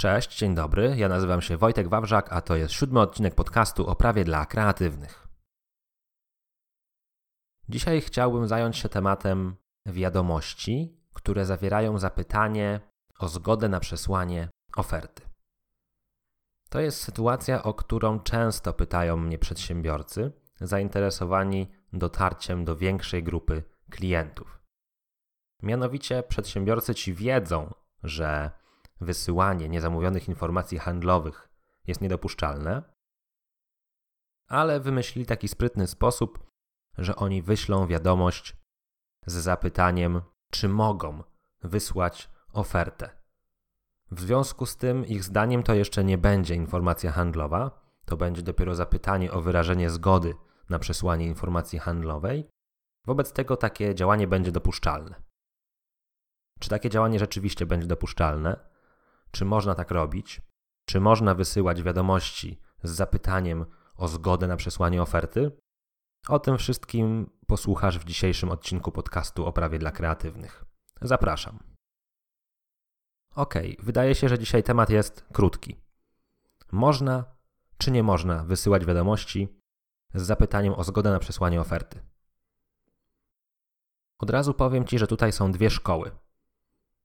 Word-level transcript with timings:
Cześć, 0.00 0.38
dzień 0.38 0.54
dobry. 0.54 0.94
Ja 0.96 1.08
nazywam 1.08 1.42
się 1.42 1.56
Wojtek 1.56 1.88
Wawrzak, 1.88 2.32
a 2.32 2.40
to 2.40 2.56
jest 2.56 2.72
siódmy 2.72 3.00
odcinek 3.00 3.34
podcastu 3.34 3.86
o 3.86 3.96
prawie 3.96 4.24
dla 4.24 4.46
kreatywnych. 4.46 5.28
Dzisiaj 7.68 8.00
chciałbym 8.00 8.48
zająć 8.48 8.76
się 8.76 8.88
tematem 8.88 9.56
wiadomości, 9.86 11.00
które 11.14 11.46
zawierają 11.46 11.98
zapytanie 11.98 12.80
o 13.18 13.28
zgodę 13.28 13.68
na 13.68 13.80
przesłanie 13.80 14.48
oferty. 14.76 15.22
To 16.70 16.80
jest 16.80 17.00
sytuacja, 17.00 17.62
o 17.62 17.74
którą 17.74 18.20
często 18.20 18.72
pytają 18.72 19.16
mnie 19.16 19.38
przedsiębiorcy 19.38 20.32
zainteresowani 20.60 21.70
dotarciem 21.92 22.64
do 22.64 22.76
większej 22.76 23.22
grupy 23.22 23.62
klientów. 23.90 24.60
Mianowicie 25.62 26.22
przedsiębiorcy 26.22 26.94
ci 26.94 27.14
wiedzą, 27.14 27.74
że 28.02 28.59
wysyłanie 29.00 29.68
niezamówionych 29.68 30.28
informacji 30.28 30.78
handlowych 30.78 31.48
jest 31.86 32.00
niedopuszczalne, 32.00 32.82
ale 34.48 34.80
wymyślili 34.80 35.26
taki 35.26 35.48
sprytny 35.48 35.86
sposób, 35.86 36.50
że 36.98 37.16
oni 37.16 37.42
wyślą 37.42 37.86
wiadomość 37.86 38.56
z 39.26 39.32
zapytaniem, 39.32 40.22
czy 40.50 40.68
mogą 40.68 41.22
wysłać 41.62 42.30
ofertę. 42.52 43.20
W 44.10 44.20
związku 44.20 44.66
z 44.66 44.76
tym, 44.76 45.06
ich 45.06 45.24
zdaniem, 45.24 45.62
to 45.62 45.74
jeszcze 45.74 46.04
nie 46.04 46.18
będzie 46.18 46.54
informacja 46.54 47.12
handlowa, 47.12 47.80
to 48.04 48.16
będzie 48.16 48.42
dopiero 48.42 48.74
zapytanie 48.74 49.32
o 49.32 49.40
wyrażenie 49.40 49.90
zgody 49.90 50.34
na 50.68 50.78
przesłanie 50.78 51.26
informacji 51.26 51.78
handlowej. 51.78 52.48
Wobec 53.06 53.32
tego 53.32 53.56
takie 53.56 53.94
działanie 53.94 54.26
będzie 54.26 54.52
dopuszczalne. 54.52 55.22
Czy 56.60 56.68
takie 56.68 56.90
działanie 56.90 57.18
rzeczywiście 57.18 57.66
będzie 57.66 57.86
dopuszczalne? 57.86 58.69
Czy 59.30 59.44
można 59.44 59.74
tak 59.74 59.90
robić? 59.90 60.40
Czy 60.84 61.00
można 61.00 61.34
wysyłać 61.34 61.82
wiadomości 61.82 62.60
z 62.82 62.90
zapytaniem 62.90 63.66
o 63.94 64.08
zgodę 64.08 64.46
na 64.46 64.56
przesłanie 64.56 65.02
oferty? 65.02 65.50
O 66.28 66.38
tym 66.38 66.58
wszystkim 66.58 67.30
posłuchasz 67.46 67.98
w 67.98 68.04
dzisiejszym 68.04 68.50
odcinku 68.50 68.92
podcastu 68.92 69.46
o 69.46 69.52
prawie 69.52 69.78
dla 69.78 69.90
kreatywnych. 69.90 70.64
Zapraszam. 71.02 71.58
Ok, 73.34 73.54
wydaje 73.78 74.14
się, 74.14 74.28
że 74.28 74.38
dzisiaj 74.38 74.62
temat 74.62 74.90
jest 74.90 75.24
krótki. 75.32 75.76
Można 76.72 77.24
czy 77.80 77.90
nie 77.90 78.02
można 78.02 78.44
wysyłać 78.44 78.86
wiadomości 78.86 79.60
z 80.14 80.22
zapytaniem 80.22 80.74
o 80.74 80.84
zgodę 80.84 81.10
na 81.10 81.18
przesłanie 81.18 81.60
oferty? 81.60 82.00
Od 84.18 84.30
razu 84.30 84.54
powiem 84.54 84.84
Ci, 84.84 84.98
że 84.98 85.06
tutaj 85.06 85.32
są 85.32 85.52
dwie 85.52 85.70
szkoły. 85.70 86.10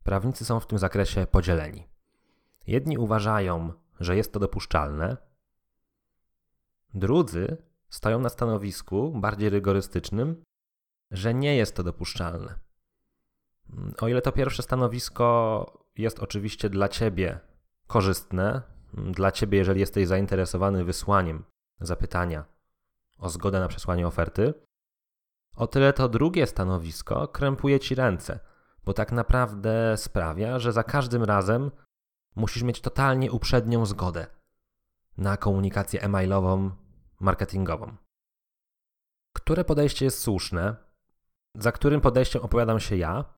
Prawnicy 0.03 0.45
są 0.45 0.59
w 0.59 0.67
tym 0.67 0.77
zakresie 0.77 1.27
podzieleni. 1.27 1.87
Jedni 2.67 2.97
uważają, 2.97 3.73
że 3.99 4.15
jest 4.15 4.33
to 4.33 4.39
dopuszczalne, 4.39 5.17
drudzy 6.93 7.57
stoją 7.89 8.19
na 8.19 8.29
stanowisku 8.29 9.11
bardziej 9.15 9.49
rygorystycznym, 9.49 10.43
że 11.11 11.33
nie 11.33 11.55
jest 11.55 11.75
to 11.75 11.83
dopuszczalne. 11.83 12.59
O 14.01 14.07
ile 14.07 14.21
to 14.21 14.31
pierwsze 14.31 14.63
stanowisko 14.63 15.85
jest 15.97 16.19
oczywiście 16.19 16.69
dla 16.69 16.89
ciebie 16.89 17.39
korzystne, 17.87 18.61
dla 18.93 19.31
ciebie, 19.31 19.57
jeżeli 19.57 19.79
jesteś 19.79 20.07
zainteresowany 20.07 20.83
wysłaniem 20.83 21.43
zapytania 21.79 22.45
o 23.17 23.29
zgodę 23.29 23.59
na 23.59 23.67
przesłanie 23.67 24.07
oferty, 24.07 24.53
o 25.55 25.67
tyle 25.67 25.93
to 25.93 26.09
drugie 26.09 26.47
stanowisko 26.47 27.27
krępuje 27.27 27.79
ci 27.79 27.95
ręce, 27.95 28.39
bo 28.85 28.93
tak 28.93 29.11
naprawdę 29.11 29.97
sprawia, 29.97 30.59
że 30.59 30.71
za 30.71 30.83
każdym 30.83 31.23
razem 31.23 31.71
musisz 32.35 32.63
mieć 32.63 32.81
totalnie 32.81 33.31
uprzednią 33.31 33.85
zgodę 33.85 34.27
na 35.17 35.37
komunikację 35.37 36.01
e-mailową, 36.01 36.71
marketingową. 37.19 37.95
Które 39.35 39.65
podejście 39.65 40.05
jest 40.05 40.19
słuszne? 40.19 40.75
Za 41.55 41.71
którym 41.71 42.01
podejściem 42.01 42.41
opowiadam 42.41 42.79
się 42.79 42.95
ja? 42.97 43.33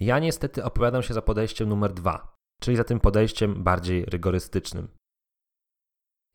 Ja 0.00 0.18
niestety 0.18 0.64
opowiadam 0.64 1.02
się 1.02 1.14
za 1.14 1.22
podejściem 1.22 1.68
numer 1.68 1.92
dwa, 1.92 2.36
czyli 2.60 2.76
za 2.76 2.84
tym 2.84 3.00
podejściem 3.00 3.62
bardziej 3.62 4.04
rygorystycznym. 4.04 4.88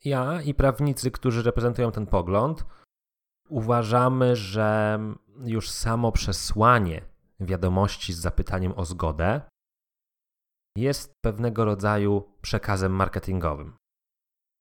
Ja 0.04 0.42
i 0.42 0.54
prawnicy, 0.54 1.10
którzy 1.10 1.42
reprezentują 1.42 1.92
ten 1.92 2.06
pogląd, 2.06 2.64
uważamy, 3.48 4.36
że 4.36 4.98
już 5.44 5.70
samo 5.70 6.12
przesłanie 6.12 7.02
wiadomości 7.40 8.12
z 8.12 8.18
zapytaniem 8.18 8.72
o 8.76 8.84
zgodę 8.84 9.40
jest 10.76 11.12
pewnego 11.20 11.64
rodzaju 11.64 12.28
przekazem 12.42 12.92
marketingowym. 12.92 13.76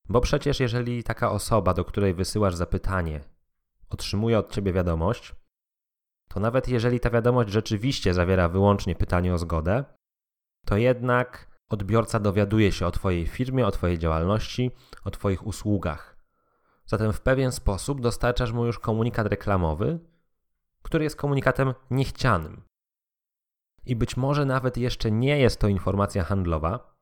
Bo 0.09 0.22
przecież, 0.22 0.59
jeżeli 0.59 1.03
taka 1.03 1.31
osoba, 1.31 1.73
do 1.73 1.85
której 1.85 2.13
wysyłasz 2.13 2.55
zapytanie, 2.55 3.22
otrzymuje 3.89 4.39
od 4.39 4.51
ciebie 4.51 4.73
wiadomość, 4.73 5.35
to 6.27 6.39
nawet 6.39 6.67
jeżeli 6.67 7.00
ta 7.00 7.09
wiadomość 7.09 7.50
rzeczywiście 7.50 8.13
zawiera 8.13 8.50
wyłącznie 8.50 8.95
pytanie 8.95 9.33
o 9.33 9.38
zgodę, 9.38 9.83
to 10.66 10.77
jednak 10.77 11.51
odbiorca 11.69 12.19
dowiaduje 12.19 12.71
się 12.71 12.88
o 12.88 12.91
Twojej 12.91 13.27
firmie, 13.27 13.67
o 13.67 13.71
Twojej 13.71 14.00
działalności, 14.00 14.71
o 15.03 15.11
Twoich 15.11 15.47
usługach. 15.47 16.17
Zatem 16.85 17.13
w 17.13 17.21
pewien 17.21 17.51
sposób 17.51 18.01
dostarczasz 18.01 18.51
mu 18.51 18.66
już 18.66 18.79
komunikat 18.79 19.27
reklamowy, 19.27 20.00
który 20.81 21.03
jest 21.03 21.16
komunikatem 21.16 21.73
niechcianym. 21.91 22.61
I 23.86 23.96
być 23.96 24.18
może 24.18 24.46
nawet 24.46 24.78
jeszcze 24.78 25.12
nie 25.12 25.40
jest 25.40 25.59
to 25.59 25.68
informacja 25.68 26.24
handlowa, 26.24 26.96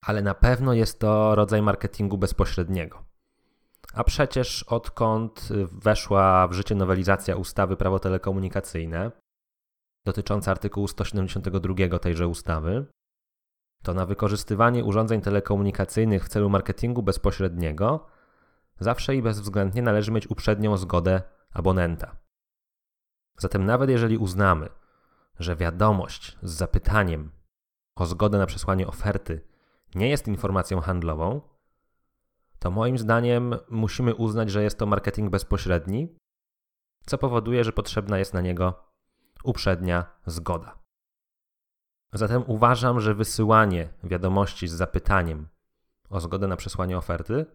ale 0.00 0.22
na 0.22 0.34
pewno 0.34 0.72
jest 0.72 1.00
to 1.00 1.34
rodzaj 1.34 1.62
marketingu 1.62 2.18
bezpośredniego. 2.18 3.04
A 3.94 4.04
przecież 4.04 4.62
odkąd 4.62 5.48
weszła 5.72 6.48
w 6.48 6.52
życie 6.52 6.74
nowelizacja 6.74 7.36
ustawy 7.36 7.76
Prawo 7.76 7.98
telekomunikacyjne 7.98 9.10
dotycząca 10.04 10.50
artykułu 10.50 10.88
172 10.88 11.98
tejże 11.98 12.28
ustawy, 12.28 12.86
to 13.82 13.94
na 13.94 14.06
wykorzystywanie 14.06 14.84
urządzeń 14.84 15.20
telekomunikacyjnych 15.20 16.24
w 16.24 16.28
celu 16.28 16.50
marketingu 16.50 17.02
bezpośredniego 17.02 18.06
zawsze 18.80 19.16
i 19.16 19.22
bezwzględnie 19.22 19.82
należy 19.82 20.12
mieć 20.12 20.30
uprzednią 20.30 20.76
zgodę 20.76 21.22
abonenta. 21.52 22.16
Zatem 23.38 23.64
nawet 23.64 23.90
jeżeli 23.90 24.18
uznamy, 24.18 24.68
że 25.38 25.56
wiadomość 25.56 26.38
z 26.42 26.52
zapytaniem 26.52 27.32
o 27.96 28.06
zgodę 28.06 28.38
na 28.38 28.46
przesłanie 28.46 28.86
oferty 28.86 29.48
nie 29.94 30.08
jest 30.08 30.28
informacją 30.28 30.80
handlową, 30.80 31.40
to 32.58 32.70
moim 32.70 32.98
zdaniem 32.98 33.54
musimy 33.70 34.14
uznać, 34.14 34.50
że 34.50 34.62
jest 34.62 34.78
to 34.78 34.86
marketing 34.86 35.30
bezpośredni, 35.30 36.16
co 37.06 37.18
powoduje, 37.18 37.64
że 37.64 37.72
potrzebna 37.72 38.18
jest 38.18 38.34
na 38.34 38.40
niego 38.40 38.92
uprzednia 39.44 40.18
zgoda. 40.26 40.78
Zatem 42.12 42.44
uważam, 42.46 43.00
że 43.00 43.14
wysyłanie 43.14 43.88
wiadomości 44.04 44.68
z 44.68 44.72
zapytaniem 44.72 45.48
o 46.10 46.20
zgodę 46.20 46.46
na 46.46 46.56
przesłanie 46.56 46.98
oferty 46.98 47.46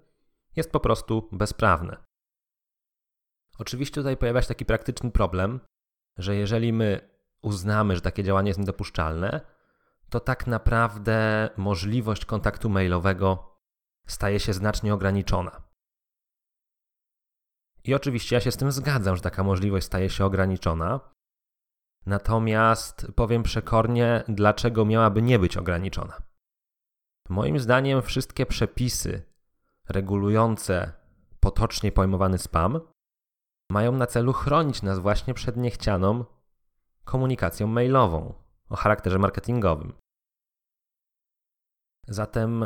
jest 0.56 0.72
po 0.72 0.80
prostu 0.80 1.30
bezprawne. 1.32 1.98
Oczywiście 3.60 4.02
tutaj 4.02 4.18
pojawia 4.18 4.42
się 4.42 4.48
taki 4.48 4.66
praktyczny 4.66 5.12
problem, 5.12 5.60
że 6.18 6.36
jeżeli 6.36 6.74
my 6.74 7.17
uznamy, 7.42 7.96
że 7.96 8.02
takie 8.02 8.24
działanie 8.24 8.50
jest 8.50 8.60
niedopuszczalne, 8.60 9.42
to 10.10 10.20
tak 10.20 10.48
naprawdę 10.48 11.50
możliwość 11.58 12.26
kontaktu 12.26 12.70
mailowego 12.70 13.58
staje 14.08 14.40
się 14.40 14.54
znacznie 14.54 14.94
ograniczona. 14.94 15.62
I 17.84 17.94
oczywiście 17.96 18.36
ja 18.36 18.40
się 18.40 18.52
z 18.52 18.58
tym 18.58 18.72
zgadzam, 18.72 19.16
że 19.16 19.22
taka 19.22 19.44
możliwość 19.44 19.86
staje 19.86 20.10
się 20.10 20.26
ograniczona. 20.26 21.00
Natomiast 22.06 23.08
powiem 23.16 23.44
przekornie, 23.44 24.24
dlaczego 24.28 24.86
miałaby 24.86 25.22
nie 25.22 25.40
być 25.40 25.58
ograniczona. 25.58 26.18
Moim 27.30 27.60
zdaniem 27.60 28.02
wszystkie 28.02 28.46
przepisy 28.46 29.24
regulujące 29.90 30.94
potocznie 31.40 31.92
pojmowany 31.92 32.38
spam 32.38 32.80
mają 33.72 33.92
na 33.92 34.08
celu 34.08 34.34
chronić 34.34 34.82
nas 34.82 35.00
właśnie 35.00 35.34
przed 35.34 35.58
niechcianą 35.58 36.26
komunikacją 37.08 37.68
mailową 37.68 38.34
o 38.70 38.76
charakterze 38.76 39.20
marketingowym. 39.20 39.94
Zatem 42.08 42.66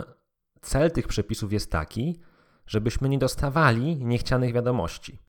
cel 0.61 0.91
tych 0.91 1.07
przepisów 1.07 1.53
jest 1.53 1.71
taki, 1.71 2.21
żebyśmy 2.65 3.09
nie 3.09 3.19
dostawali 3.19 4.05
niechcianych 4.05 4.53
wiadomości. 4.53 5.19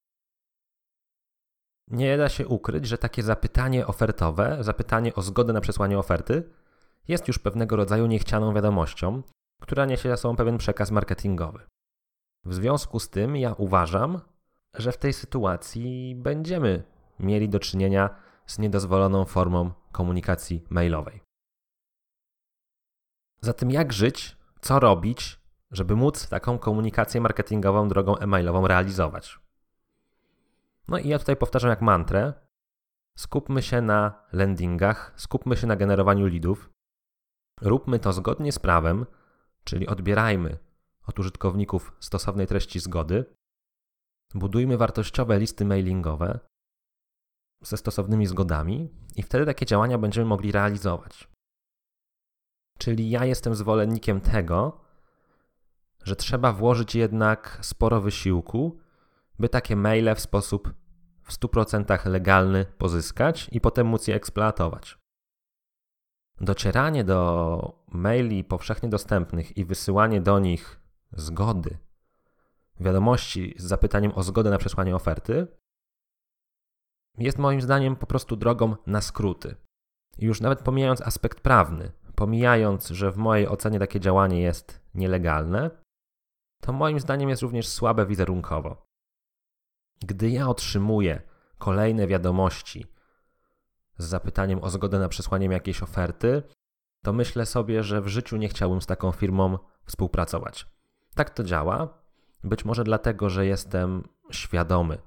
Nie 1.90 2.16
da 2.16 2.28
się 2.28 2.46
ukryć, 2.46 2.86
że 2.86 2.98
takie 2.98 3.22
zapytanie 3.22 3.86
ofertowe, 3.86 4.56
zapytanie 4.60 5.14
o 5.14 5.22
zgodę 5.22 5.52
na 5.52 5.60
przesłanie 5.60 5.98
oferty, 5.98 6.50
jest 7.08 7.28
już 7.28 7.38
pewnego 7.38 7.76
rodzaju 7.76 8.06
niechcianą 8.06 8.54
wiadomością, 8.54 9.22
która 9.62 9.84
niesie 9.86 10.08
za 10.08 10.16
sobą 10.16 10.36
pewien 10.36 10.58
przekaz 10.58 10.90
marketingowy. 10.90 11.60
W 12.44 12.54
związku 12.54 13.00
z 13.00 13.10
tym 13.10 13.36
ja 13.36 13.54
uważam, 13.54 14.20
że 14.74 14.92
w 14.92 14.96
tej 14.96 15.12
sytuacji 15.12 16.14
będziemy 16.14 16.82
mieli 17.18 17.48
do 17.48 17.58
czynienia 17.58 18.14
z 18.52 18.58
niedozwoloną 18.58 19.24
formą 19.24 19.72
komunikacji 19.92 20.64
mailowej. 20.70 21.20
Zatem 23.40 23.70
jak 23.70 23.92
żyć, 23.92 24.36
co 24.60 24.80
robić, 24.80 25.40
żeby 25.70 25.96
móc 25.96 26.28
taką 26.28 26.58
komunikację 26.58 27.20
marketingową 27.20 27.88
drogą 27.88 28.18
e-mailową 28.18 28.66
realizować? 28.66 29.38
No 30.88 30.98
i 30.98 31.08
ja 31.08 31.18
tutaj 31.18 31.36
powtarzam 31.36 31.70
jak 31.70 31.82
mantrę. 31.82 32.32
Skupmy 33.18 33.62
się 33.62 33.80
na 33.80 34.26
landingach, 34.32 35.12
skupmy 35.16 35.56
się 35.56 35.66
na 35.66 35.76
generowaniu 35.76 36.26
leadów. 36.26 36.70
Róbmy 37.60 37.98
to 37.98 38.12
zgodnie 38.12 38.52
z 38.52 38.58
prawem, 38.58 39.06
czyli 39.64 39.86
odbierajmy 39.88 40.58
od 41.06 41.18
użytkowników 41.18 41.92
stosownej 42.00 42.46
treści 42.46 42.80
zgody. 42.80 43.24
Budujmy 44.34 44.76
wartościowe 44.76 45.38
listy 45.38 45.64
mailingowe 45.64 46.51
ze 47.62 47.76
stosownymi 47.76 48.26
zgodami 48.26 48.88
i 49.16 49.22
wtedy 49.22 49.46
takie 49.46 49.66
działania 49.66 49.98
będziemy 49.98 50.26
mogli 50.26 50.52
realizować. 50.52 51.28
Czyli 52.78 53.10
ja 53.10 53.24
jestem 53.24 53.54
zwolennikiem 53.54 54.20
tego, 54.20 54.80
że 56.04 56.16
trzeba 56.16 56.52
włożyć 56.52 56.94
jednak 56.94 57.58
sporo 57.60 58.00
wysiłku, 58.00 58.78
by 59.38 59.48
takie 59.48 59.76
maile 59.76 60.14
w 60.14 60.20
sposób 60.20 60.74
w 61.22 61.32
100% 61.32 62.06
legalny 62.06 62.64
pozyskać 62.78 63.48
i 63.52 63.60
potem 63.60 63.86
móc 63.86 64.08
je 64.08 64.14
eksploatować. 64.14 64.98
Docieranie 66.40 67.04
do 67.04 67.82
maili 67.88 68.44
powszechnie 68.44 68.88
dostępnych 68.88 69.56
i 69.56 69.64
wysyłanie 69.64 70.20
do 70.20 70.38
nich 70.38 70.80
zgody, 71.12 71.78
wiadomości 72.80 73.54
z 73.58 73.64
zapytaniem 73.64 74.12
o 74.14 74.22
zgodę 74.22 74.50
na 74.50 74.58
przesłanie 74.58 74.96
oferty, 74.96 75.46
jest 77.18 77.38
moim 77.38 77.60
zdaniem 77.60 77.96
po 77.96 78.06
prostu 78.06 78.36
drogą 78.36 78.76
na 78.86 79.00
skróty. 79.00 79.56
Już 80.18 80.40
nawet 80.40 80.62
pomijając 80.62 81.00
aspekt 81.00 81.40
prawny, 81.40 81.92
pomijając, 82.14 82.88
że 82.88 83.12
w 83.12 83.16
mojej 83.16 83.48
ocenie 83.48 83.78
takie 83.78 84.00
działanie 84.00 84.40
jest 84.42 84.80
nielegalne, 84.94 85.70
to 86.60 86.72
moim 86.72 87.00
zdaniem 87.00 87.28
jest 87.28 87.42
również 87.42 87.68
słabe 87.68 88.06
wizerunkowo. 88.06 88.86
Gdy 90.00 90.30
ja 90.30 90.48
otrzymuję 90.48 91.22
kolejne 91.58 92.06
wiadomości 92.06 92.86
z 93.98 94.04
zapytaniem 94.04 94.62
o 94.62 94.70
zgodę 94.70 94.98
na 94.98 95.08
przesłanie 95.08 95.46
jakiejś 95.46 95.82
oferty, 95.82 96.42
to 97.04 97.12
myślę 97.12 97.46
sobie, 97.46 97.82
że 97.82 98.00
w 98.00 98.08
życiu 98.08 98.36
nie 98.36 98.48
chciałbym 98.48 98.82
z 98.82 98.86
taką 98.86 99.12
firmą 99.12 99.58
współpracować. 99.84 100.66
Tak 101.14 101.30
to 101.30 101.44
działa. 101.44 102.02
Być 102.44 102.64
może 102.64 102.84
dlatego, 102.84 103.30
że 103.30 103.46
jestem 103.46 104.08
świadomy 104.30 104.98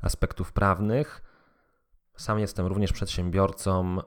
aspektów 0.00 0.52
prawnych. 0.52 1.29
Sam 2.20 2.38
jestem 2.38 2.66
również 2.66 2.92
przedsiębiorcą 2.92 3.98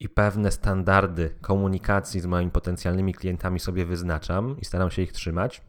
i 0.00 0.08
pewne 0.08 0.52
standardy 0.52 1.30
komunikacji 1.40 2.20
z 2.20 2.26
moimi 2.26 2.50
potencjalnymi 2.50 3.14
klientami 3.14 3.60
sobie 3.60 3.86
wyznaczam 3.86 4.56
i 4.60 4.64
staram 4.64 4.90
się 4.90 5.02
ich 5.02 5.12
trzymać. 5.12 5.62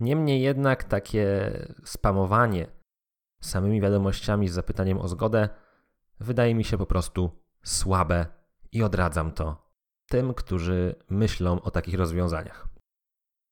Niemniej 0.00 0.42
jednak 0.42 0.84
takie 0.84 1.52
spamowanie 1.84 2.66
samymi 3.40 3.80
wiadomościami 3.80 4.48
z 4.48 4.52
zapytaniem 4.52 4.98
o 4.98 5.08
zgodę 5.08 5.48
wydaje 6.20 6.54
mi 6.54 6.64
się 6.64 6.78
po 6.78 6.86
prostu 6.86 7.30
słabe 7.62 8.26
i 8.72 8.82
odradzam 8.82 9.32
to 9.32 9.70
tym, 10.08 10.34
którzy 10.34 10.94
myślą 11.10 11.60
o 11.60 11.70
takich 11.70 11.94
rozwiązaniach. 11.94 12.68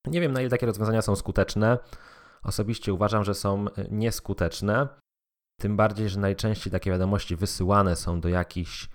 Nie 0.07 0.21
wiem, 0.21 0.31
na 0.31 0.41
ile 0.41 0.49
takie 0.49 0.65
rozwiązania 0.65 1.01
są 1.01 1.15
skuteczne. 1.15 1.77
Osobiście 2.43 2.93
uważam, 2.93 3.23
że 3.23 3.33
są 3.33 3.65
nieskuteczne. 3.91 5.02
Tym 5.59 5.77
bardziej, 5.77 6.09
że 6.09 6.19
najczęściej 6.19 6.71
takie 6.71 6.91
wiadomości 6.91 7.35
wysyłane 7.35 7.95
są 7.95 8.21
do 8.21 8.29
jakichś 8.29 8.89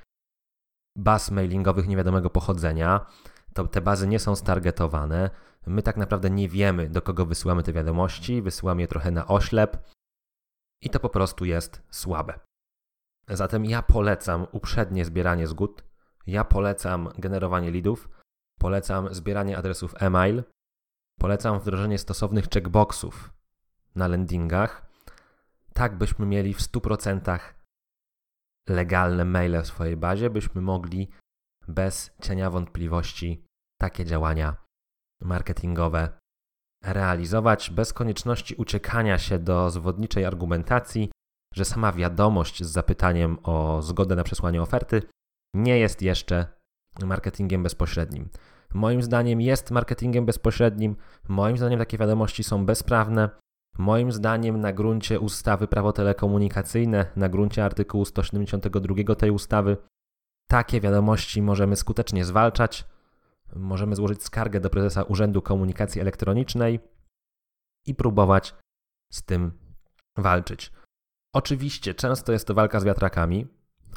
baz 0.97 1.31
mailingowych 1.31 1.89
niewiadomego 1.89 2.31
pochodzenia. 2.31 3.07
To 3.55 3.67
te 3.67 3.81
bazy 3.81 4.07
nie 4.07 4.19
są 4.19 4.37
stargetowane. 4.37 5.31
My 5.67 5.83
tak 5.83 5.97
naprawdę 5.97 6.31
nie 6.31 6.49
wiemy, 6.49 6.89
do 6.91 7.03
kogo 7.03 7.27
wysyłamy 7.27 7.63
te 7.63 7.73
wiadomości. 7.73 8.43
Wysyłamy 8.43 8.81
je 8.81 8.89
trochę 8.89 9.11
na 9.11 9.27
oślep 9.27 9.91
i 10.83 10.91
to 10.91 11.01
po 11.01 11.09
prostu 11.09 11.45
jest 11.45 11.83
słabe. 11.91 12.41
Zatem 13.29 13.65
ja 13.65 13.83
polecam 13.83 14.47
uprzednie 14.53 15.05
zbieranie 15.05 15.47
zgód. 15.47 15.85
Ja 16.27 16.45
polecam 16.45 17.09
generowanie 17.19 17.71
leadów. 17.71 18.09
Polecam 18.59 19.15
zbieranie 19.15 19.59
adresów 19.59 19.95
e-mail. 20.03 20.43
Polecam 21.19 21.61
wdrożenie 21.61 21.99
stosownych 21.99 22.49
checkboxów 22.49 23.33
na 23.95 24.09
landingach, 24.09 24.88
tak 25.79 25.99
byśmy 25.99 26.27
mieli 26.27 26.55
w 26.55 26.61
100% 26.61 27.39
legalne 28.69 29.25
maile 29.25 29.63
w 29.63 29.67
swojej 29.67 29.97
bazie, 29.97 30.31
byśmy 30.31 30.61
mogli 30.61 31.11
bez 31.69 32.11
cienia 32.23 32.51
wątpliwości 32.51 33.45
takie 33.81 34.05
działania 34.05 34.57
marketingowe 35.23 36.19
realizować 36.85 37.71
bez 37.71 37.93
konieczności 37.93 38.55
uciekania 38.55 39.19
się 39.19 39.39
do 39.39 39.71
zwodniczej 39.71 40.25
argumentacji, 40.25 41.13
że 41.55 41.65
sama 41.65 41.93
wiadomość 41.93 42.65
z 42.65 42.71
zapytaniem 42.71 43.39
o 43.43 43.83
zgodę 43.83 44.17
na 44.17 44.25
przesłanie 44.25 44.63
oferty 44.63 45.03
nie 45.55 45.79
jest 45.79 46.03
jeszcze 46.03 46.47
marketingiem 47.05 47.63
bezpośrednim. 47.63 48.29
Moim 48.75 49.03
zdaniem 49.03 49.41
jest 49.41 49.71
marketingiem 49.71 50.27
bezpośrednim, 50.27 50.97
moim 51.29 51.59
zdaniem 51.59 51.79
takie 51.79 51.99
wiadomości 51.99 52.45
są 52.45 52.67
bezprawne, 52.67 53.31
moim 53.79 54.13
zdaniem 54.13 54.61
na 54.61 54.73
gruncie 54.73 55.21
ustawy 55.21 55.69
prawo 55.69 55.93
telekomunikacyjne, 55.93 57.07
na 57.17 57.29
gruncie 57.29 57.65
artykułu 57.65 58.05
172 58.05 59.15
tej 59.15 59.31
ustawy, 59.31 59.77
takie 60.51 60.81
wiadomości 60.81 61.43
możemy 61.43 61.77
skutecznie 61.77 62.25
zwalczać, 62.25 62.85
możemy 63.57 63.97
złożyć 63.97 64.23
skargę 64.23 64.61
do 64.61 64.71
prezesa 64.71 65.03
Urzędu 65.03 65.43
Komunikacji 65.43 66.01
Elektronicznej 66.01 66.81
i 67.87 67.95
próbować 67.95 68.55
z 69.13 69.23
tym 69.23 69.53
walczyć. 70.17 70.73
Oczywiście 71.35 71.95
często 71.95 72.33
jest 72.33 72.47
to 72.47 72.55
walka 72.55 72.81
z 72.81 72.85
wiatrakami. 72.85 73.47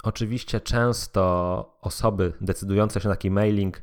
Oczywiście 0.03 0.61
często 0.61 1.77
osoby 1.81 2.33
decydujące 2.41 3.01
się 3.01 3.09
na 3.09 3.15
taki 3.15 3.31
mailing 3.31 3.81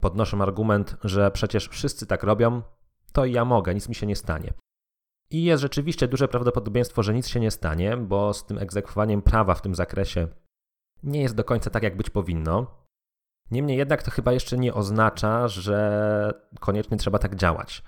podnoszą 0.00 0.42
argument, 0.42 0.96
że 1.04 1.30
przecież 1.30 1.68
wszyscy 1.68 2.06
tak 2.06 2.22
robią, 2.22 2.62
to 3.12 3.24
ja 3.24 3.44
mogę, 3.44 3.74
nic 3.74 3.88
mi 3.88 3.94
się 3.94 4.06
nie 4.06 4.16
stanie. 4.16 4.52
I 5.34 5.44
jest 5.44 5.62
rzeczywiście 5.62 6.08
duże 6.08 6.28
prawdopodobieństwo, 6.28 7.02
że 7.02 7.14
nic 7.14 7.28
się 7.28 7.40
nie 7.40 7.50
stanie, 7.50 7.96
bo 7.96 8.34
z 8.34 8.46
tym 8.46 8.58
egzekwowaniem 8.58 9.22
prawa 9.22 9.54
w 9.54 9.62
tym 9.62 9.74
zakresie 9.74 10.28
nie 11.02 11.22
jest 11.22 11.34
do 11.34 11.44
końca 11.44 11.70
tak, 11.70 11.82
jak 11.82 11.96
być 11.96 12.10
powinno. 12.10 12.66
Niemniej 13.50 13.78
jednak 13.78 14.02
to 14.02 14.10
chyba 14.10 14.32
jeszcze 14.32 14.58
nie 14.58 14.74
oznacza, 14.74 15.48
że 15.48 16.34
koniecznie 16.60 16.96
trzeba 16.96 17.18
tak 17.18 17.36
działać, 17.36 17.82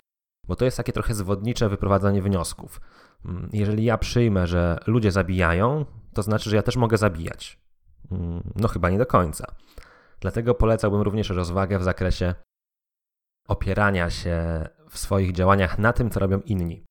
bo 0.47 0.57
to 0.57 0.65
jest 0.65 0.77
takie 0.77 0.93
trochę 0.93 1.15
zwodnicze 1.15 1.69
wyprowadzanie 1.69 2.23
wniosków. 2.23 2.81
Mm, 3.25 3.51
jeżeli 3.53 3.85
ja 3.85 3.99
przyjmę, 3.99 4.47
że 4.47 4.79
ludzie 4.87 5.13
zabijają, 5.13 5.85
to 6.15 6.23
znaczy, 6.23 6.51
że 6.51 6.57
ja 6.57 6.63
też 6.63 6.77
mogę 6.77 6.97
zabijać. 6.97 7.61
Mm, 8.11 8.53
no 8.57 8.69
chyba 8.69 8.91
nie 8.91 8.99
do 8.99 9.07
końca. 9.07 9.47
Dlatego 10.21 10.55
polecałbym 10.55 11.01
również 11.01 11.31
rozwagę 11.31 11.79
w 11.79 11.83
zakresie 11.83 12.35
opierania 13.49 14.11
się 14.11 14.67
w 14.91 14.99
swoich 14.99 15.33
działaniach 15.33 15.79
na 15.79 15.93
tym, 15.93 16.11
co 16.11 16.21
robią 16.21 16.41
inni. 16.41 16.86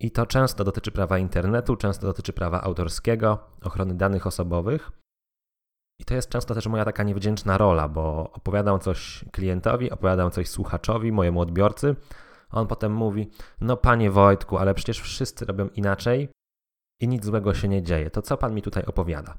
I 0.00 0.10
to 0.10 0.26
często 0.26 0.64
dotyczy 0.64 0.90
prawa 0.90 1.18
internetu, 1.18 1.76
często 1.76 2.06
dotyczy 2.06 2.32
prawa 2.32 2.60
autorskiego, 2.60 3.38
ochrony 3.62 3.94
danych 3.94 4.26
osobowych, 4.26 4.90
i 6.00 6.04
to 6.04 6.14
jest 6.14 6.28
często 6.28 6.54
też 6.54 6.66
moja 6.66 6.84
taka 6.84 7.02
niewdzięczna 7.02 7.58
rola, 7.58 7.88
bo 7.88 8.32
opowiadam 8.32 8.80
coś 8.80 9.24
klientowi, 9.32 9.90
opowiadam 9.90 10.30
coś 10.30 10.48
słuchaczowi, 10.48 11.12
mojemu 11.12 11.40
odbiorcy. 11.40 11.96
A 12.50 12.60
on 12.60 12.66
potem 12.66 12.92
mówi: 12.92 13.30
No, 13.60 13.76
panie 13.76 14.10
Wojtku, 14.10 14.58
ale 14.58 14.74
przecież 14.74 15.00
wszyscy 15.00 15.44
robią 15.44 15.68
inaczej 15.68 16.28
i 17.00 17.08
nic 17.08 17.24
złego 17.24 17.54
się 17.54 17.68
nie 17.68 17.82
dzieje. 17.82 18.10
To 18.10 18.22
co 18.22 18.36
pan 18.36 18.54
mi 18.54 18.62
tutaj 18.62 18.84
opowiada? 18.84 19.38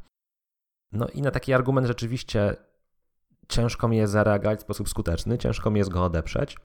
No 0.92 1.08
i 1.08 1.22
na 1.22 1.32
taki 1.32 1.54
argument 1.54 1.88
rzeczywiście 1.88 2.56
ciężko 3.48 3.88
mi 3.88 3.98
jest 3.98 4.14
zareagować 4.14 4.60
w 4.60 4.62
sposób 4.62 4.90
skuteczny, 4.90 5.38
ciężko 5.38 5.72
mi 5.72 5.78
jest 5.78 5.92
go 5.92 6.04
odeprzeć, 6.04 6.58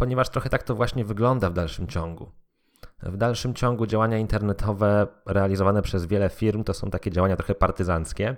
ponieważ 0.00 0.28
trochę 0.28 0.50
tak 0.50 0.62
to 0.62 0.74
właśnie 0.74 1.04
wygląda 1.04 1.50
w 1.50 1.54
dalszym 1.54 1.86
ciągu. 1.86 2.32
W 3.02 3.16
dalszym 3.16 3.54
ciągu 3.54 3.86
działania 3.86 4.18
internetowe 4.18 5.06
realizowane 5.26 5.82
przez 5.82 6.06
wiele 6.06 6.30
firm 6.30 6.64
to 6.64 6.74
są 6.74 6.90
takie 6.90 7.10
działania 7.10 7.36
trochę 7.36 7.54
partyzanckie 7.54 8.36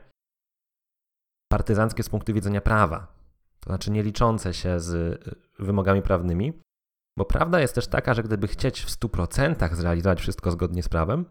partyzanckie 1.53 2.03
z 2.03 2.09
punktu 2.09 2.35
widzenia 2.35 2.61
prawa, 2.61 3.07
to 3.61 3.71
znaczy 3.71 3.91
nie 3.91 4.03
liczące 4.03 4.55
się 4.55 4.81
z 4.81 4.95
y, 4.95 5.65
wymogami 5.65 6.03
prawnymi, 6.03 6.53
bo 7.19 7.25
prawda 7.25 7.61
jest 7.61 7.75
też 7.75 7.87
taka, 7.87 8.15
że 8.15 8.23
gdyby 8.23 8.49
chcieć 8.49 8.83
w 8.83 8.89
100% 8.89 9.75
zrealizować 9.75 10.21
wszystko 10.21 10.51
zgodnie 10.51 10.83
z 10.83 10.89
prawem, 10.89 11.25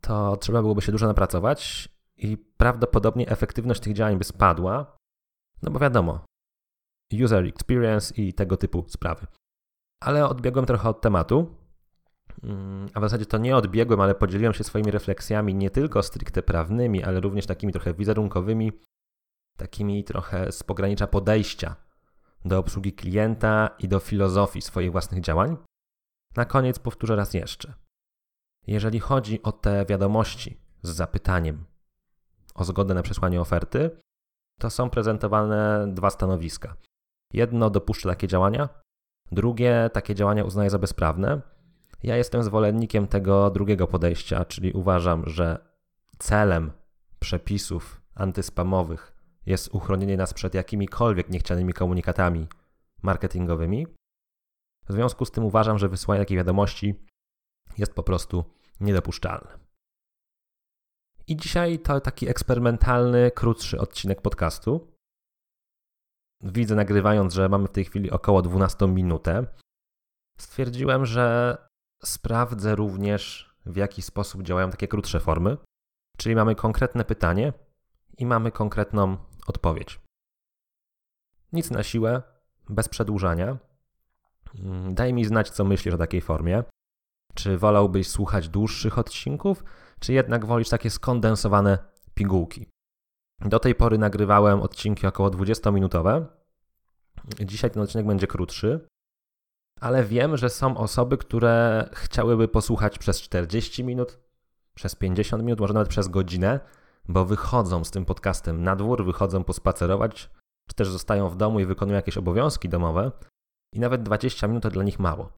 to 0.00 0.36
trzeba 0.36 0.60
byłoby 0.60 0.82
się 0.82 0.92
dużo 0.92 1.06
napracować 1.06 1.88
i 2.16 2.36
prawdopodobnie 2.36 3.28
efektywność 3.28 3.80
tych 3.80 3.92
działań 3.92 4.18
by 4.18 4.24
spadła, 4.24 4.96
no 5.62 5.70
bo 5.70 5.78
wiadomo, 5.78 6.24
user 7.24 7.44
experience 7.44 8.14
i 8.14 8.34
tego 8.34 8.56
typu 8.56 8.84
sprawy. 8.88 9.26
Ale 10.02 10.28
odbiegłem 10.28 10.66
trochę 10.66 10.88
od 10.88 11.00
tematu, 11.00 11.54
a 12.94 13.00
w 13.00 13.02
zasadzie 13.02 13.26
to 13.26 13.38
nie 13.38 13.56
odbiegłem, 13.56 14.00
ale 14.00 14.14
podzieliłem 14.14 14.54
się 14.54 14.64
swoimi 14.64 14.90
refleksjami 14.90 15.54
nie 15.54 15.70
tylko 15.70 16.02
stricte 16.02 16.42
prawnymi, 16.42 17.04
ale 17.04 17.20
również 17.20 17.46
takimi 17.46 17.72
trochę 17.72 17.94
wizerunkowymi 17.94 18.72
takimi 19.56 20.04
trochę 20.04 20.52
z 20.52 20.62
pogranicza 20.62 21.06
podejścia 21.06 21.76
do 22.44 22.58
obsługi 22.58 22.92
klienta 22.92 23.70
i 23.78 23.88
do 23.88 23.98
filozofii 23.98 24.62
swoich 24.62 24.92
własnych 24.92 25.20
działań. 25.20 25.56
Na 26.36 26.44
koniec 26.44 26.78
powtórzę 26.78 27.16
raz 27.16 27.34
jeszcze. 27.34 27.74
Jeżeli 28.66 29.00
chodzi 29.00 29.42
o 29.42 29.52
te 29.52 29.86
wiadomości 29.86 30.60
z 30.82 30.90
zapytaniem 30.90 31.64
o 32.54 32.64
zgodę 32.64 32.94
na 32.94 33.02
przesłanie 33.02 33.40
oferty, 33.40 33.90
to 34.60 34.70
są 34.70 34.90
prezentowane 34.90 35.86
dwa 35.88 36.10
stanowiska. 36.10 36.76
Jedno 37.32 37.70
dopuszcza 37.70 38.08
takie 38.08 38.28
działania, 38.28 38.68
drugie 39.32 39.90
takie 39.92 40.14
działania 40.14 40.44
uznaje 40.44 40.70
za 40.70 40.78
bezprawne. 40.78 41.40
Ja 42.02 42.16
jestem 42.16 42.42
zwolennikiem 42.42 43.06
tego 43.06 43.50
drugiego 43.50 43.86
podejścia, 43.86 44.44
czyli 44.44 44.72
uważam, 44.72 45.28
że 45.28 45.70
celem 46.18 46.72
przepisów 47.18 48.00
antyspamowych 48.14 49.12
jest 49.46 49.74
uchronienie 49.74 50.16
nas 50.16 50.34
przed 50.34 50.54
jakimikolwiek 50.54 51.30
niechcianymi 51.30 51.72
komunikatami 51.72 52.46
marketingowymi. 53.02 53.86
W 54.88 54.92
związku 54.92 55.24
z 55.24 55.30
tym 55.30 55.44
uważam, 55.44 55.78
że 55.78 55.88
wysłanie 55.88 56.20
takiej 56.20 56.36
wiadomości 56.36 56.94
jest 57.78 57.94
po 57.94 58.02
prostu 58.02 58.44
niedopuszczalne. 58.80 59.58
I 61.26 61.36
dzisiaj 61.36 61.78
to 61.78 62.00
taki 62.00 62.28
eksperymentalny, 62.28 63.30
krótszy 63.30 63.80
odcinek 63.80 64.22
podcastu. 64.22 64.94
Widzę 66.42 66.74
nagrywając, 66.74 67.34
że 67.34 67.48
mamy 67.48 67.68
w 67.68 67.72
tej 67.72 67.84
chwili 67.84 68.10
około 68.10 68.42
12 68.42 68.86
minutę. 68.88 69.46
Stwierdziłem, 70.38 71.06
że 71.06 71.56
sprawdzę 72.04 72.74
również, 72.74 73.54
w 73.66 73.76
jaki 73.76 74.02
sposób 74.02 74.42
działają 74.42 74.70
takie 74.70 74.88
krótsze 74.88 75.20
formy. 75.20 75.56
Czyli 76.16 76.34
mamy 76.34 76.54
konkretne 76.54 77.04
pytanie 77.04 77.52
i 78.18 78.26
mamy 78.26 78.52
konkretną 78.52 79.16
odpowiedź. 79.46 80.00
Nic 81.52 81.70
na 81.70 81.82
siłę, 81.82 82.22
bez 82.68 82.88
przedłużania. 82.88 83.58
Mm, 84.58 84.94
daj 84.94 85.12
mi 85.12 85.24
znać, 85.24 85.50
co 85.50 85.64
myślisz 85.64 85.94
o 85.94 85.98
takiej 85.98 86.20
formie. 86.20 86.64
Czy 87.34 87.58
wolałbyś 87.58 88.08
słuchać 88.08 88.48
dłuższych 88.48 88.98
odcinków, 88.98 89.64
czy 90.00 90.12
jednak 90.12 90.46
wolisz 90.46 90.68
takie 90.68 90.90
skondensowane 90.90 91.78
pigułki? 92.14 92.66
Do 93.40 93.58
tej 93.58 93.74
pory 93.74 93.98
nagrywałem 93.98 94.62
odcinki 94.62 95.06
około 95.06 95.30
20-minutowe. 95.30 96.26
Dzisiaj 97.40 97.70
ten 97.70 97.82
odcinek 97.82 98.06
będzie 98.06 98.26
krótszy, 98.26 98.88
ale 99.80 100.04
wiem, 100.04 100.36
że 100.36 100.50
są 100.50 100.76
osoby, 100.76 101.18
które 101.18 101.88
chciałyby 101.92 102.48
posłuchać 102.48 102.98
przez 102.98 103.22
40 103.22 103.84
minut, 103.84 104.18
przez 104.74 104.94
50 104.94 105.42
minut, 105.42 105.60
może 105.60 105.74
nawet 105.74 105.88
przez 105.88 106.08
godzinę, 106.08 106.60
bo 107.08 107.24
wychodzą 107.24 107.84
z 107.84 107.90
tym 107.90 108.04
podcastem 108.04 108.62
na 108.62 108.76
dwór, 108.76 109.04
wychodzą 109.04 109.44
pospacerować, 109.44 110.30
czy 110.68 110.74
też 110.74 110.88
zostają 110.88 111.28
w 111.28 111.36
domu 111.36 111.60
i 111.60 111.66
wykonują 111.66 111.96
jakieś 111.96 112.16
obowiązki 112.16 112.68
domowe 112.68 113.12
i 113.74 113.80
nawet 113.80 114.02
20 114.02 114.46
minut 114.46 114.62
to 114.62 114.70
dla 114.70 114.84
nich 114.84 114.98
mało. 114.98 115.32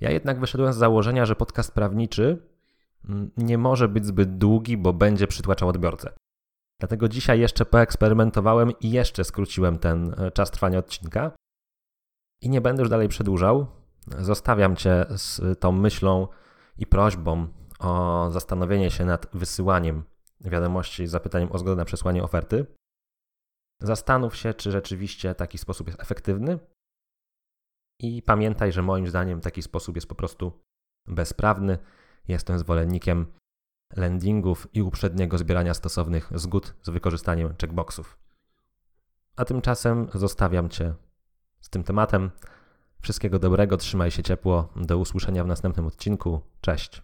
Ja 0.00 0.10
jednak 0.10 0.40
wyszedłem 0.40 0.72
z 0.72 0.76
założenia, 0.76 1.26
że 1.26 1.36
podcast 1.36 1.74
prawniczy 1.74 2.46
mm, 3.08 3.30
nie 3.36 3.58
może 3.58 3.88
być 3.88 4.06
zbyt 4.06 4.38
długi, 4.38 4.76
bo 4.76 4.92
będzie 4.92 5.26
przytłaczał 5.26 5.68
odbiorcę. 5.68 6.12
Dlatego 6.80 7.08
dzisiaj 7.08 7.40
jeszcze 7.40 7.64
poeksperymentowałem 7.66 8.72
i 8.80 8.90
jeszcze 8.90 9.24
skróciłem 9.24 9.78
ten 9.78 10.14
e, 10.18 10.30
czas 10.30 10.50
trwania 10.50 10.78
odcinka. 10.78 11.32
I 12.42 12.50
nie 12.50 12.60
będę 12.60 12.82
już 12.82 12.90
dalej 12.90 13.08
przedłużał. 13.08 13.66
Zostawiam 14.18 14.76
Cię 14.76 15.06
z 15.08 15.60
tą 15.60 15.72
myślą 15.72 16.28
i 16.78 16.86
prośbą 16.86 17.48
o 17.78 18.30
zastanowienie 18.30 18.90
się 18.90 19.04
nad 19.04 19.26
wysyłaniem 19.32 20.04
wiadomości 20.40 21.06
z 21.06 21.10
zapytaniem 21.10 21.52
o 21.52 21.58
zgodę 21.58 21.76
na 21.76 21.84
przesłanie 21.84 22.22
oferty. 22.22 22.66
Zastanów 23.80 24.36
się, 24.36 24.54
czy 24.54 24.70
rzeczywiście 24.70 25.34
taki 25.34 25.58
sposób 25.58 25.86
jest 25.86 26.00
efektywny. 26.00 26.58
I 27.98 28.22
pamiętaj, 28.22 28.72
że 28.72 28.82
moim 28.82 29.08
zdaniem 29.08 29.40
taki 29.40 29.62
sposób 29.62 29.96
jest 29.96 30.08
po 30.08 30.14
prostu 30.14 30.62
bezprawny. 31.06 31.78
Jestem 32.28 32.58
zwolennikiem 32.58 33.26
landingów 33.96 34.68
i 34.72 34.82
uprzedniego 34.82 35.38
zbierania 35.38 35.74
stosownych 35.74 36.30
zgód 36.34 36.74
z 36.82 36.90
wykorzystaniem 36.90 37.54
checkboxów. 37.60 38.18
A 39.36 39.44
tymczasem 39.44 40.08
zostawiam 40.14 40.68
Cię 40.68 40.94
z 41.62 41.68
tym 41.70 41.84
tematem. 41.84 42.30
Wszystkiego 43.00 43.38
dobrego, 43.38 43.76
trzymaj 43.76 44.10
się 44.10 44.22
ciepło. 44.22 44.68
Do 44.76 44.98
usłyszenia 44.98 45.44
w 45.44 45.46
następnym 45.46 45.86
odcinku. 45.86 46.40
Cześć. 46.60 47.02